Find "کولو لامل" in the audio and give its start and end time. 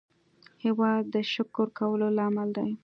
1.79-2.49